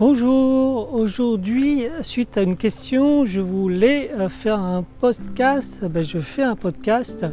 [0.00, 6.42] Bonjour, aujourd'hui, suite à une question, je voulais euh, faire un podcast, ben, je fais
[6.42, 7.26] un podcast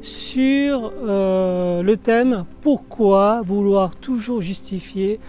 [0.00, 5.20] sur euh, le thème pourquoi vouloir toujours justifier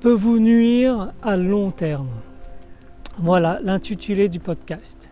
[0.00, 2.10] peut vous nuire à long terme?
[3.16, 5.08] Voilà l'intitulé du podcast.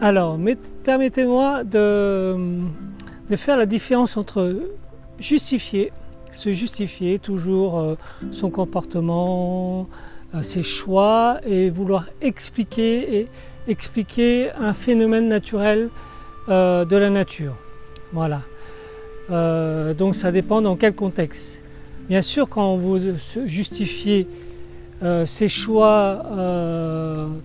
[0.00, 0.38] Alors,
[0.84, 2.36] permettez-moi de,
[3.34, 4.60] faire la différence entre
[5.18, 5.92] justifier,
[6.30, 7.94] se justifier toujours euh,
[8.30, 9.88] son comportement,
[10.40, 13.28] ses choix et vouloir expliquer et
[13.68, 15.90] expliquer un phénomène naturel
[16.48, 17.54] euh, de la nature.
[18.12, 18.42] Voilà.
[19.94, 21.60] donc ça dépend dans quel contexte.
[22.08, 22.98] Bien sûr, quand vous
[23.46, 24.26] justifiez
[25.24, 26.26] ses choix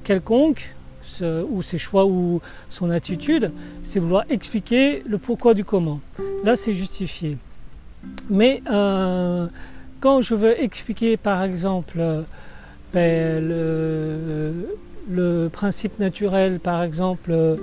[0.04, 0.76] quelconques,
[1.22, 3.52] ou ses choix ou son attitude,
[3.84, 6.00] c'est vouloir expliquer le pourquoi du comment.
[6.44, 7.38] Là, c'est justifié.
[8.30, 9.48] Mais euh,
[10.00, 12.00] quand je veux expliquer, par exemple,
[12.94, 13.48] ben,
[15.10, 17.58] le, principe naturel, par exemple,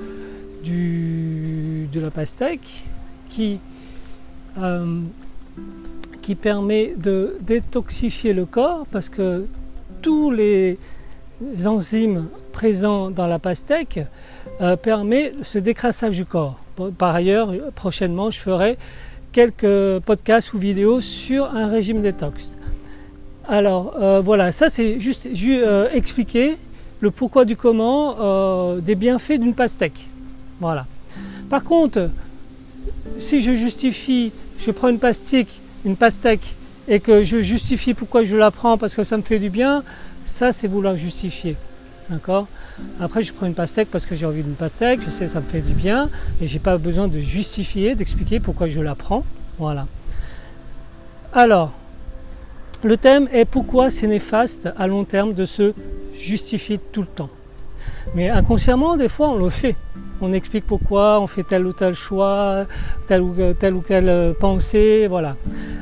[0.62, 2.84] du, de la pastèque,
[3.28, 3.58] qui,
[4.58, 5.00] euh,
[6.22, 9.46] qui permet de détoxifier le corps, parce que
[10.02, 10.78] tous les
[11.64, 14.00] enzymes présents dans la pastèque
[14.60, 16.58] euh, permet ce décrassage du corps.
[16.98, 18.78] Par ailleurs, prochainement, je ferai
[19.32, 22.52] quelques podcasts ou vidéos sur un régime détox.
[23.48, 26.56] Alors euh, voilà, ça c'est juste, euh, expliquer
[27.00, 30.08] le pourquoi du comment des bienfaits d'une pastèque.
[30.60, 30.86] Voilà.
[31.50, 32.08] Par contre,
[33.18, 36.54] si je justifie, je prends une pastèque, une pastèque
[36.88, 39.82] et que je justifie pourquoi je la prends parce que ça me fait du bien,
[40.26, 41.56] ça, c'est vouloir justifier.
[42.10, 42.46] D'accord?
[43.00, 45.40] Après, je prends une pastèque parce que j'ai envie d'une pastèque, je sais que ça
[45.40, 49.24] me fait du bien, et j'ai pas besoin de justifier, d'expliquer pourquoi je la prends.
[49.58, 49.86] Voilà.
[51.32, 51.72] Alors,
[52.84, 55.72] le thème est pourquoi c'est néfaste à long terme de se
[56.12, 57.30] justifier tout le temps.
[58.14, 59.76] Mais inconsciemment, des fois, on le fait
[60.20, 62.66] on explique pourquoi on fait tel ou tel choix,
[63.06, 65.36] telle ou telle, ou telle euh, pensée, voilà.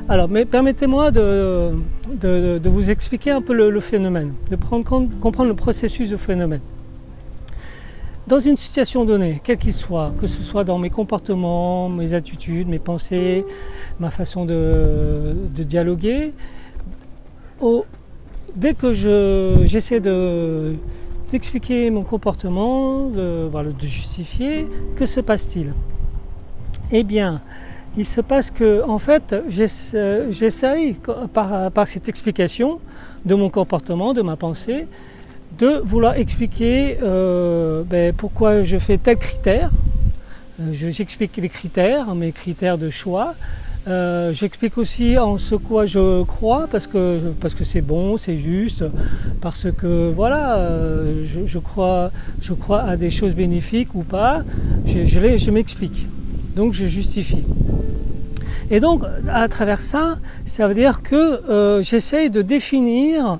[0.09, 1.71] Alors, mais permettez-moi de,
[2.65, 6.61] vous expliquer un peu le, phénomène, de prendre, comprendre le processus du phénomène.
[8.27, 12.67] Dans une situation donnée, quel qu'il soit, que ce soit dans mes comportements, mes attitudes,
[12.69, 13.45] mes pensées,
[13.99, 16.33] ma façon de, dialoguer,
[18.55, 18.91] dès que
[19.65, 20.75] j'essaie de
[21.31, 23.49] d'expliquer mon comportement, de,
[23.81, 24.67] justifier.
[24.95, 25.73] Que se passe-t-il?
[26.91, 27.41] Eh bien,
[27.97, 30.95] il se passe que, en fait, j'essaye,
[31.33, 32.79] par, par cette explication
[33.25, 34.85] de mon comportement, de ma pensée,
[35.57, 39.71] de vouloir expliquer euh, ben, pourquoi je fais tel critère.
[40.61, 43.35] Euh, j'explique les critères, mes critères de choix,
[43.85, 48.37] euh, j'explique aussi en ce quoi je crois parce que parce que c'est bon, c'est
[48.37, 48.85] juste,
[49.41, 52.11] parce que voilà, euh, je, crois
[52.41, 54.43] je crois à des choses bénéfiques ou pas.
[54.85, 56.07] Je, m'explique.
[56.55, 57.43] Donc je justifie.
[58.71, 63.39] Et donc à travers ça, ça veut dire que euh, j'essaye de définir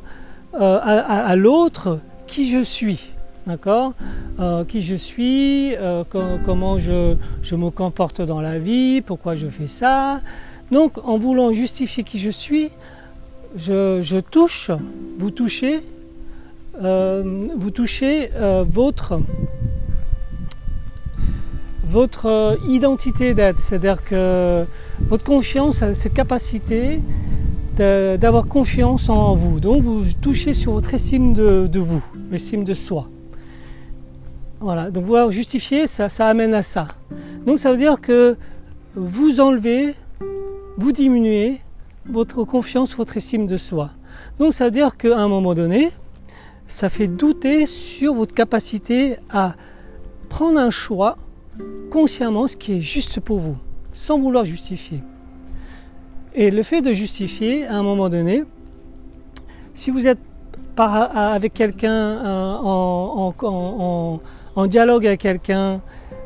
[0.59, 3.12] à l'autre qui je suis.
[3.45, 3.93] D'accord
[4.39, 6.03] euh, Qui je suis, euh,
[6.45, 7.15] comment je,
[7.51, 10.21] me comporte dans la vie, pourquoi je fais ça.
[10.71, 12.69] Donc, en voulant justifier qui je suis,
[13.57, 14.71] je, touche,
[15.19, 15.81] vous touchez,
[16.81, 18.29] euh, vous touchez
[18.65, 19.19] votre,
[21.85, 23.59] votre identité d'être.
[23.59, 24.63] C'est-à-dire que
[25.09, 27.01] votre confiance cette capacité
[27.75, 29.59] d'avoir confiance en vous.
[29.59, 33.09] Donc, vous touchez sur votre estime de, de vous, l'estime de soi.
[34.63, 36.87] Voilà, donc vouloir justifier, ça, amène à ça.
[37.45, 38.37] Donc ça veut dire que
[38.95, 39.93] vous enlevez,
[40.77, 41.59] vous diminuez
[42.05, 43.91] votre confiance, votre estime de soi.
[44.39, 45.89] Donc ça veut dire qu'à un moment donné,
[46.65, 49.55] ça fait douter sur votre capacité à
[50.29, 51.17] prendre un choix
[51.91, 53.57] consciemment, ce qui est juste pour vous,
[53.91, 55.03] sans vouloir justifier.
[56.35, 58.45] Et le fait de justifier, à un moment donné,
[59.73, 60.19] si vous êtes
[60.77, 64.21] avec quelqu'un euh, en
[64.67, 65.81] dialogue avec quelqu'un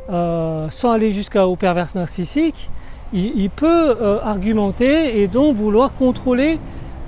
[0.10, 2.70] euh, sans aller jusqu'au pervers narcissique,
[3.14, 6.60] il, peut euh, argumenter et donc vouloir contrôler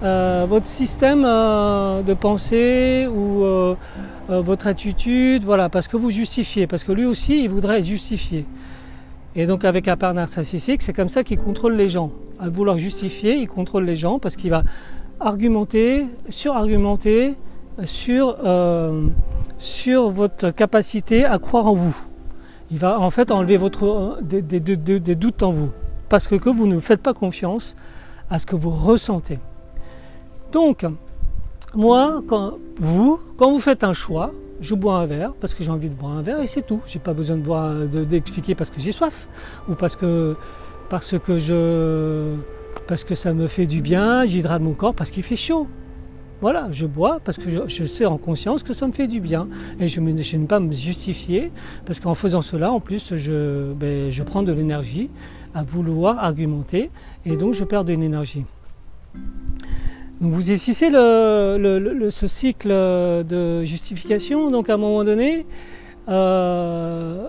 [0.01, 3.43] euh, votre système de pensée ou
[4.29, 8.45] votre attitude, voilà, parce que vous justifiez, parce que lui aussi, il voudrait justifier.
[9.35, 12.11] Et donc avec un pervers narcissique, c'est comme ça qu'il contrôle les gens.
[12.39, 14.63] À vouloir justifier, il contrôle les gens parce qu'il va
[15.19, 17.35] argumenter, surargumenter
[17.85, 18.37] sur
[19.59, 21.95] sur votre capacité à croire en vous.
[22.71, 25.71] Il va en fait enlever votre, des, des, doutes en vous,
[26.07, 27.75] parce que, que, vous ne faites pas confiance
[28.29, 29.39] à ce que vous ressentez.
[30.51, 30.85] Donc,
[31.75, 32.21] moi,
[32.79, 35.95] vous, quand vous faites un choix, je bois un verre parce que j'ai envie de
[35.95, 36.81] boire un verre et c'est tout.
[36.85, 39.27] J'ai pas besoin de d'expliquer parce que j'ai soif
[39.69, 40.35] ou parce que
[40.89, 42.35] parce que je
[42.87, 45.67] parce que ça me fait du bien, j'hydrate mon corps parce qu'il fait chaud.
[46.41, 49.47] Voilà, je bois parce que je, sais en conscience que ça me fait du bien.
[49.79, 51.51] Et je ne vais pas me justifier
[51.85, 55.09] parce qu'en faisant cela, en plus, je, ben, je prends de l'énergie
[55.53, 56.91] à vouloir argumenter
[57.25, 58.45] et donc je perds de l'énergie.
[60.21, 64.51] Donc vous essayez le, ce cycle de justification.
[64.51, 65.45] Donc à un moment donné,
[66.07, 67.27] euh,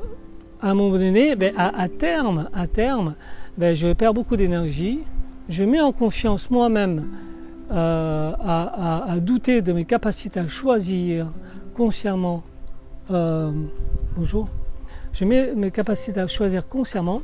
[0.60, 3.14] à un moment donné, ben, à, terme, à terme,
[3.58, 5.00] ben, je perds beaucoup d'énergie.
[5.48, 7.08] Je mets en confiance moi-même
[7.72, 11.30] euh, à, douter de mes capacités à choisir
[11.74, 12.42] consciemment.
[13.12, 13.52] Euh,
[14.16, 14.48] bonjour.
[15.12, 17.22] Je mets mes capacités à choisir consciemment.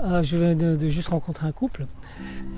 [0.00, 1.86] Euh, je viens de, juste rencontrer un couple.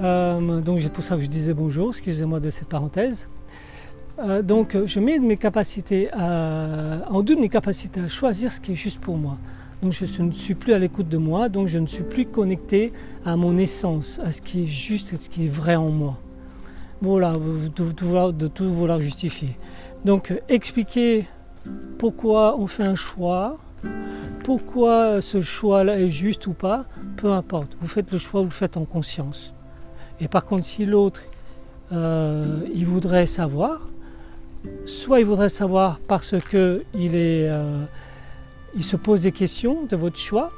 [0.01, 3.29] donc c'est pour ça que je disais bonjour, excusez-moi de cette parenthèse.
[4.43, 9.01] donc je mets mes capacités en doute mes capacités à choisir ce qui est juste
[9.01, 9.37] pour moi.
[9.83, 12.93] Donc je ne suis plus à l'écoute de moi, donc je ne suis plus connecté
[13.25, 16.19] à mon essence, à ce qui est juste, à ce qui est vrai en moi.
[17.01, 19.59] Voilà, de tout vouloir justifier.
[20.05, 21.27] Donc expliquer
[21.99, 23.59] pourquoi on fait un choix,
[24.45, 26.85] pourquoi ce choix-là est juste ou pas,
[27.17, 27.77] peu importe.
[27.81, 29.53] Vous faites le choix, vous le faites en conscience.
[30.21, 31.23] Et par contre, si l'autre,
[31.91, 33.89] euh, il voudrait savoir,
[34.85, 37.49] soit il voudrait savoir parce qu'il est...
[37.49, 37.85] Euh,
[38.75, 40.51] il se pose des questions de votre choix.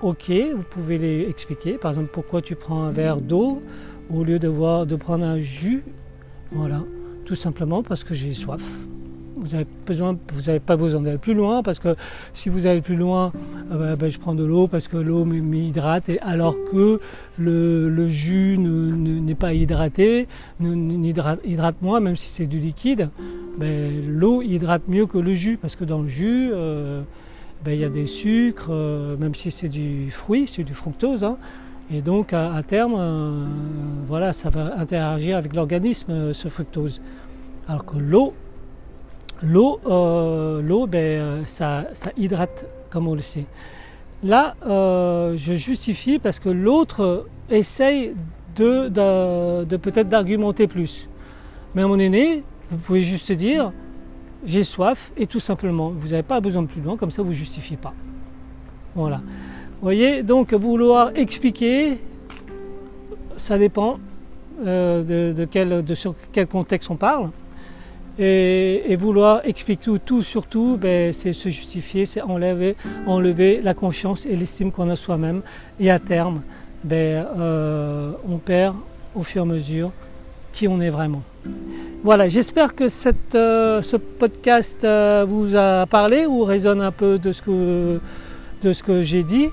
[0.00, 1.76] Ok, vous pouvez les expliquer.
[1.78, 3.62] Par exemple, pourquoi tu prends un verre d'eau
[4.12, 5.84] au lieu de, voir, de prendre un jus.
[6.52, 6.82] Voilà,
[7.24, 8.86] tout simplement parce que j'ai soif.
[9.36, 11.96] Vous n'avez besoin, vous pas besoin d'aller plus loin parce que
[12.34, 13.32] si vous allez plus loin,
[13.72, 17.00] euh, ben, ben, je prends de l'eau parce que l'eau m'hydrate alors que
[17.38, 20.28] le, jus n'est pas hydraté,
[20.60, 23.10] hydrate moins même si c'est du liquide.
[23.58, 27.02] Ben, l'eau hydrate mieux que le jus parce que dans le jus, euh,
[27.64, 31.24] ben, il y a des sucres, euh, même si c'est du fruit, c'est du fructose.
[31.24, 31.36] Hein.
[31.92, 33.44] et donc à, terme, euh,
[34.06, 37.00] voilà, ça va interagir avec l'organisme, ce fructose.
[37.68, 38.32] Alors que l'eau,
[39.42, 41.86] l'eau, l'eau, ben, ça,
[42.16, 43.44] hydrate, comme on le sait.
[44.22, 48.14] Là, je justifie parce que l'autre essaye
[48.56, 51.08] de, de peut-être d'argumenter plus.
[51.74, 53.72] Mais à mon aîné, vous pouvez juste dire
[54.44, 57.30] j'ai soif et tout simplement, vous n'avez pas besoin de plus loin, comme ça vous
[57.30, 57.94] ne justifiez pas.
[58.94, 59.18] Voilà.
[59.18, 61.98] Vous voyez, donc vouloir expliquer,
[63.36, 63.98] ça dépend
[64.66, 67.30] euh, de, quel, sur quel contexte on parle.
[68.18, 72.76] Et, vouloir expliquer tout, tout surtout, ben, c'est se justifier, c'est enlever,
[73.06, 75.40] enlever la confiance et l'estime qu'on a soi-même.
[75.78, 76.42] Et à terme,
[76.84, 78.76] ben, euh, on perd
[79.14, 79.92] au fur et à mesure
[80.52, 81.22] qui on est vraiment.
[82.02, 82.84] Voilà, j'espère que
[83.34, 88.00] euh, ce podcast euh, vous a parlé ou résonne un peu de ce que,
[88.62, 89.48] de ce que j'ai dit.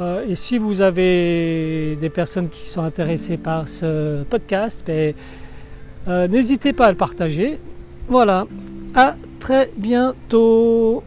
[0.00, 5.14] Euh, et si vous avez des personnes qui sont intéressées par ce podcast, ben,
[6.28, 7.60] n'hésitez pas à le partager.
[8.08, 8.46] Voilà,
[8.96, 11.04] à très bientôt.